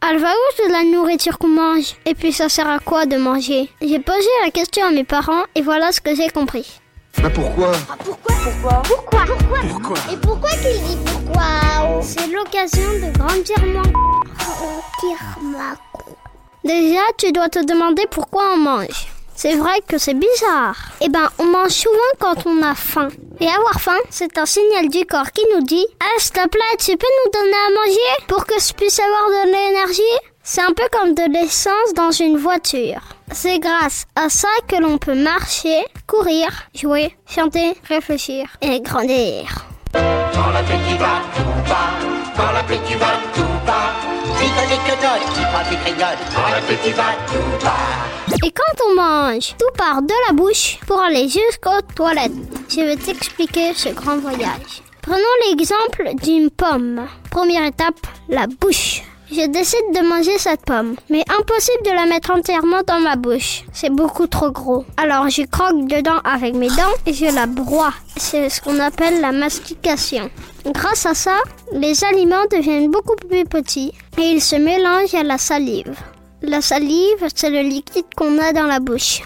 Elle 0.00 0.18
va 0.18 0.30
où 0.30 0.62
de 0.66 0.72
la 0.72 0.84
nourriture 0.84 1.38
qu'on 1.38 1.48
mange? 1.48 1.96
Et 2.06 2.14
puis 2.14 2.32
ça 2.32 2.48
sert 2.48 2.68
à 2.68 2.78
quoi 2.78 3.04
de 3.04 3.16
manger? 3.16 3.68
J'ai 3.82 3.98
posé 3.98 4.28
la 4.44 4.50
question 4.52 4.86
à 4.86 4.90
mes 4.90 5.02
parents 5.02 5.42
et 5.56 5.60
voilà 5.62 5.90
ce 5.90 6.00
que 6.00 6.14
j'ai 6.14 6.28
compris. 6.30 6.80
Bah 7.20 7.30
pourquoi? 7.34 7.72
Ah, 7.90 7.96
pourquoi? 7.98 8.34
Pourquoi? 8.44 8.82
Pourquoi? 8.84 9.20
Pourquoi? 9.26 9.58
Pourquoi? 9.68 9.96
Et 10.12 10.16
pourquoi 10.16 10.50
qu'il 10.50 10.80
dit 10.84 10.98
pourquoi? 11.04 12.00
C'est 12.02 12.28
l'occasion 12.28 12.90
de 12.92 13.18
grandir 13.18 13.58
mon... 13.58 13.82
Grandir 13.82 15.18
ma 15.42 15.74
Déjà, 16.64 17.00
tu 17.16 17.32
dois 17.32 17.48
te 17.48 17.64
demander 17.64 18.06
pourquoi 18.08 18.52
on 18.54 18.58
mange. 18.58 19.08
C'est 19.40 19.54
vrai 19.54 19.80
que 19.86 19.98
c'est 19.98 20.18
bizarre. 20.18 20.74
Eh 21.00 21.08
ben, 21.08 21.28
on 21.38 21.44
mange 21.44 21.70
souvent 21.70 21.94
quand 22.18 22.44
on 22.44 22.60
a 22.60 22.74
faim. 22.74 23.06
Et 23.38 23.46
avoir 23.46 23.80
faim, 23.80 24.00
c'est 24.10 24.36
un 24.36 24.46
signal 24.46 24.88
du 24.88 25.06
corps 25.06 25.30
qui 25.30 25.42
nous 25.54 25.62
dit 25.64 25.86
Ah, 26.00 26.18
s'il 26.18 26.32
te 26.32 26.48
plaît, 26.48 26.76
tu 26.80 26.96
peux 26.96 27.06
nous 27.24 27.30
donner 27.30 27.52
à 27.52 27.70
manger 27.70 28.24
pour 28.26 28.44
que 28.46 28.54
je 28.58 28.72
puisse 28.72 28.98
avoir 28.98 29.28
de 29.28 29.52
l'énergie? 29.52 30.02
C'est 30.42 30.62
un 30.62 30.72
peu 30.72 30.82
comme 30.90 31.14
de 31.14 31.22
l'essence 31.32 31.94
dans 31.94 32.10
une 32.10 32.36
voiture. 32.36 33.00
C'est 33.30 33.60
grâce 33.60 34.06
à 34.16 34.28
ça 34.28 34.48
que 34.66 34.74
l'on 34.74 34.98
peut 34.98 35.14
marcher, 35.14 35.84
courir, 36.08 36.48
jouer, 36.74 37.14
chanter, 37.24 37.76
réfléchir 37.88 38.48
et 38.60 38.80
grandir. 38.80 39.68
Et 48.42 48.50
quand 48.50 48.84
on 48.86 48.94
mange, 48.94 49.54
tout 49.58 49.70
part 49.76 50.00
de 50.00 50.14
la 50.26 50.32
bouche 50.32 50.78
pour 50.86 50.98
aller 51.02 51.28
jusqu'aux 51.28 51.82
toilettes. 51.94 52.32
Je 52.70 52.80
vais 52.80 52.96
t'expliquer 52.96 53.74
ce 53.74 53.90
grand 53.90 54.16
voyage. 54.16 54.82
Prenons 55.02 55.18
l'exemple 55.46 56.14
d'une 56.22 56.48
pomme. 56.48 57.06
Première 57.30 57.66
étape, 57.66 58.06
la 58.30 58.46
bouche. 58.46 59.02
Je 59.30 59.46
décide 59.46 59.92
de 59.94 60.08
manger 60.08 60.38
cette 60.38 60.64
pomme, 60.64 60.96
mais 61.10 61.22
impossible 61.38 61.84
de 61.84 61.90
la 61.90 62.06
mettre 62.06 62.30
entièrement 62.30 62.80
dans 62.86 62.98
ma 62.98 63.16
bouche. 63.16 63.64
C'est 63.74 63.90
beaucoup 63.90 64.26
trop 64.26 64.50
gros. 64.50 64.86
Alors 64.96 65.28
je 65.28 65.42
croque 65.42 65.86
dedans 65.86 66.18
avec 66.24 66.54
mes 66.54 66.68
dents 66.68 66.96
et 67.04 67.12
je 67.12 67.26
la 67.26 67.44
broie. 67.44 67.92
C'est 68.16 68.48
ce 68.48 68.62
qu'on 68.62 68.80
appelle 68.80 69.20
la 69.20 69.32
mastication. 69.32 70.30
Grâce 70.64 71.04
à 71.04 71.12
ça, 71.12 71.36
les 71.72 72.04
aliments 72.04 72.46
deviennent 72.50 72.90
beaucoup 72.90 73.16
plus 73.16 73.44
petits 73.44 73.92
et 74.16 74.22
ils 74.22 74.40
se 74.40 74.56
mélangent 74.56 75.14
à 75.14 75.22
la 75.22 75.36
salive. 75.36 75.94
La 76.40 76.62
salive, 76.62 77.26
c'est 77.34 77.50
le 77.50 77.60
liquide 77.60 78.06
qu'on 78.16 78.38
a 78.38 78.54
dans 78.54 78.66
la 78.66 78.80
bouche. 78.80 79.20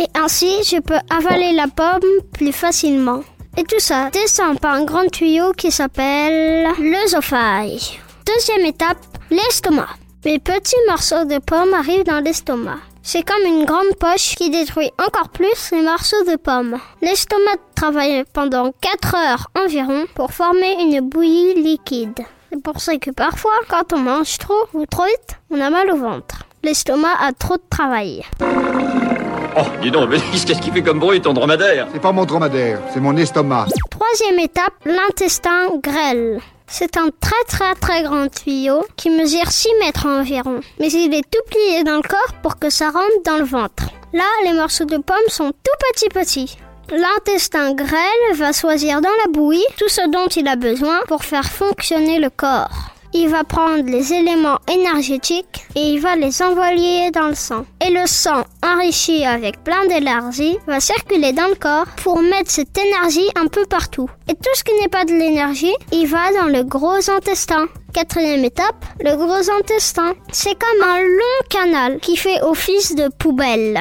Et 0.00 0.06
ainsi, 0.14 0.62
je 0.62 0.78
peux 0.80 0.98
avaler 1.10 1.52
la 1.52 1.66
pomme 1.66 2.08
plus 2.32 2.52
facilement. 2.52 3.22
Et 3.56 3.64
tout 3.64 3.80
ça 3.80 4.08
descend 4.10 4.60
par 4.60 4.74
un 4.74 4.84
grand 4.84 5.10
tuyau 5.10 5.52
qui 5.52 5.72
s'appelle 5.72 6.68
l'œsophage. 6.78 7.98
Deuxième 8.24 8.66
étape, 8.66 8.98
l'estomac. 9.30 9.88
Les 10.24 10.38
petits 10.38 10.76
morceaux 10.88 11.24
de 11.24 11.38
pomme 11.38 11.74
arrivent 11.74 12.04
dans 12.04 12.22
l'estomac. 12.22 12.78
C'est 13.02 13.22
comme 13.22 13.46
une 13.46 13.64
grande 13.64 13.94
poche 13.98 14.34
qui 14.34 14.50
détruit 14.50 14.90
encore 14.98 15.28
plus 15.30 15.70
les 15.72 15.82
morceaux 15.82 16.24
de 16.24 16.36
pommes. 16.36 16.78
L'estomac 17.00 17.56
travaille 17.74 18.24
pendant 18.32 18.72
4 18.80 19.14
heures 19.14 19.46
environ 19.56 20.04
pour 20.14 20.32
former 20.32 20.76
une 20.80 21.00
bouillie 21.00 21.54
liquide. 21.54 22.20
C'est 22.50 22.62
pour 22.62 22.80
ça 22.80 22.96
que 22.96 23.10
parfois, 23.10 23.52
quand 23.68 23.92
on 23.92 23.98
mange 23.98 24.38
trop 24.38 24.66
ou 24.74 24.84
trop 24.86 25.04
vite, 25.04 25.38
on 25.50 25.60
a 25.60 25.70
mal 25.70 25.90
au 25.90 25.96
ventre. 25.96 26.44
L'estomac 26.62 27.14
a 27.20 27.32
trop 27.32 27.56
de 27.56 27.62
travail. 27.70 28.24
Oh, 28.40 29.66
dis 29.80 29.90
donc, 29.90 30.10
Bélise, 30.10 30.44
qu'est-ce 30.44 30.60
qui 30.60 30.70
fait 30.70 30.82
comme 30.82 30.98
bruit 30.98 31.20
ton 31.20 31.32
dromadaire? 31.32 31.88
C'est 31.92 32.02
pas 32.02 32.12
mon 32.12 32.24
dromadaire, 32.24 32.80
c'est 32.92 33.00
mon 33.00 33.16
estomac. 33.16 33.66
Troisième 33.90 34.38
étape, 34.40 34.74
l'intestin 34.84 35.68
grêle. 35.82 36.40
C'est 36.70 36.98
un 36.98 37.08
très 37.20 37.44
très 37.48 37.74
très 37.76 38.02
grand 38.02 38.28
tuyau 38.28 38.84
qui 38.96 39.08
mesure 39.08 39.50
6 39.50 39.68
mètres 39.80 40.06
environ. 40.06 40.60
Mais 40.78 40.92
il 40.92 41.14
est 41.14 41.28
tout 41.30 41.42
plié 41.50 41.82
dans 41.82 41.96
le 41.96 42.02
corps 42.02 42.34
pour 42.42 42.58
que 42.58 42.68
ça 42.68 42.90
rentre 42.90 43.22
dans 43.24 43.38
le 43.38 43.44
ventre. 43.44 43.84
Là, 44.12 44.24
les 44.44 44.52
morceaux 44.52 44.84
de 44.84 44.98
pommes 44.98 45.16
sont 45.28 45.50
tout 45.50 45.92
petits 45.92 46.10
petits. 46.10 46.58
L'intestin 46.90 47.74
grêle 47.74 48.34
va 48.34 48.52
choisir 48.52 49.00
dans 49.00 49.08
la 49.24 49.32
bouillie 49.32 49.64
tout 49.78 49.88
ce 49.88 50.08
dont 50.10 50.28
il 50.28 50.46
a 50.46 50.56
besoin 50.56 51.00
pour 51.08 51.24
faire 51.24 51.50
fonctionner 51.50 52.18
le 52.18 52.30
corps. 52.30 52.90
Il 53.14 53.28
va 53.28 53.42
prendre 53.42 53.84
les 53.84 54.12
éléments 54.12 54.58
énergétiques 54.70 55.66
et 55.74 55.92
il 55.92 56.00
va 56.00 56.14
les 56.14 56.42
envoyer 56.42 57.10
dans 57.10 57.28
le 57.28 57.34
sang. 57.34 57.64
Et 57.84 57.90
le 57.90 58.06
sang, 58.06 58.44
enrichi 58.62 59.24
avec 59.24 59.64
plein 59.64 59.86
d'énergie, 59.86 60.58
va 60.66 60.78
circuler 60.78 61.32
dans 61.32 61.48
le 61.48 61.54
corps 61.54 61.86
pour 62.02 62.20
mettre 62.20 62.50
cette 62.50 62.76
énergie 62.76 63.28
un 63.34 63.46
peu 63.46 63.64
partout. 63.64 64.08
Et 64.28 64.34
tout 64.34 64.54
ce 64.54 64.62
qui 64.62 64.72
n'est 64.80 64.88
pas 64.88 65.04
de 65.04 65.12
l'énergie, 65.12 65.74
il 65.92 66.06
va 66.06 66.32
dans 66.40 66.48
le 66.48 66.64
gros 66.64 67.10
intestin. 67.10 67.66
Quatrième 67.94 68.44
étape, 68.44 68.84
le 69.00 69.16
gros 69.16 69.50
intestin. 69.58 70.12
C'est 70.30 70.58
comme 70.58 70.88
un 70.88 71.00
long 71.00 71.46
canal 71.48 71.98
qui 72.00 72.16
fait 72.16 72.42
office 72.42 72.94
de 72.94 73.08
poubelle. 73.18 73.80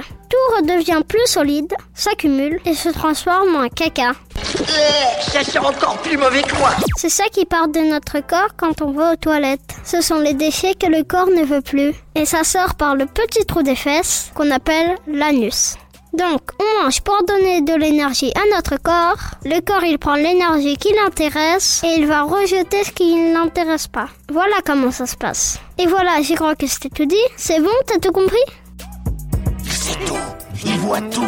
Redevient 0.56 1.02
plus 1.08 1.26
solide, 1.26 1.74
s'accumule 1.94 2.60
et 2.66 2.74
se 2.74 2.90
transforme 2.90 3.56
en 3.56 3.68
caca. 3.68 4.12
Euh, 4.12 5.22
ça 5.22 5.44
sent 5.44 5.60
encore 5.60 5.98
plus 5.98 6.18
mauvais 6.18 6.42
que 6.42 6.56
moi. 6.58 6.72
C'est 6.96 7.10
ça 7.10 7.26
qui 7.32 7.46
part 7.46 7.68
de 7.68 7.80
notre 7.80 8.20
corps 8.22 8.56
quand 8.56 8.82
on 8.82 8.92
va 8.92 9.14
aux 9.14 9.16
toilettes. 9.16 9.76
Ce 9.84 10.02
sont 10.02 10.20
les 10.20 10.34
déchets 10.34 10.74
que 10.74 10.88
le 10.88 11.04
corps 11.04 11.28
ne 11.28 11.44
veut 11.44 11.62
plus. 11.62 11.94
Et 12.16 12.26
ça 12.26 12.44
sort 12.44 12.76
par 12.76 12.96
le 12.96 13.06
petit 13.06 13.46
trou 13.46 13.62
des 13.62 13.76
fesses 13.76 14.32
qu'on 14.36 14.50
appelle 14.52 14.96
l'anus. 15.08 15.76
Donc, 16.14 16.42
on 16.60 16.84
mange 16.84 17.02
pour 17.02 17.22
donner 17.28 17.62
de 17.62 17.76
l'énergie 17.76 18.32
à 18.36 18.56
notre 18.56 18.82
corps. 18.82 19.20
Le 19.44 19.60
corps, 19.60 19.84
il 19.84 20.00
prend 20.00 20.16
l'énergie 20.16 20.78
qui 20.78 20.94
l'intéresse 20.94 21.82
et 21.84 22.00
il 22.00 22.08
va 22.08 22.24
rejeter 22.24 22.84
ce 22.84 22.92
qui 22.92 23.14
ne 23.14 23.34
l'intéresse 23.34 23.88
pas. 23.88 24.08
Voilà 24.32 24.56
comment 24.66 24.92
ça 24.92 25.06
se 25.06 25.16
passe. 25.16 25.60
Et 25.78 25.86
voilà, 25.86 26.22
je 26.22 26.34
crois 26.34 26.56
que 26.56 26.66
c'était 26.66 26.90
tout 26.90 27.06
dit. 27.06 27.16
C'est 27.36 27.60
bon, 27.60 27.70
t'as 27.86 28.00
tout 28.00 28.14
compris? 28.14 28.38
Tout. 30.06 30.18
Il 30.66 30.78
voit 30.80 31.02
tout. 31.02 31.28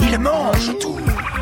Il 0.00 0.18
mange 0.18 0.78
tout. 0.80 0.98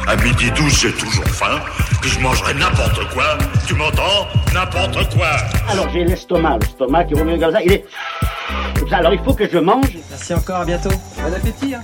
À 0.07 0.17
midi 0.17 0.51
12, 0.51 0.81
j'ai 0.81 0.93
toujours 0.93 1.25
faim, 1.25 1.61
puis 2.03 2.11
je 2.11 2.21
mangerai 2.21 2.53
n'importe 2.55 3.09
quoi. 3.15 3.39
Tu 3.67 3.75
m'entends? 3.75 4.27
N'importe 4.53 5.15
quoi. 5.15 5.29
Alors 5.69 5.89
j'ai 5.91 6.05
l'estomac, 6.05 6.59
l'estomac 6.59 7.05
qui 7.05 7.15
revient 7.15 7.41
comme 7.41 7.53
ça, 7.53 7.63
il 7.63 7.73
est... 7.73 7.85
Comme 8.79 8.89
ça, 8.89 8.97
alors 8.99 9.15
il 9.15 9.21
faut 9.25 9.33
que 9.33 9.49
je 9.49 9.59
mange. 9.59 9.87
Merci 10.11 10.35
encore, 10.35 10.61
à 10.61 10.65
bientôt. 10.67 10.91
Bon 10.91 11.33
appétit. 11.33 11.75
Hein. 11.75 11.83